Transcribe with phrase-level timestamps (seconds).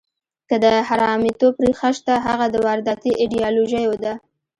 [0.49, 4.13] که د حرامیتوب ریښه شته، هغه د وارداتي ایډیالوژیو ده.